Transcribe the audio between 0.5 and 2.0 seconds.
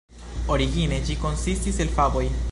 Origine, ĝi konsistis el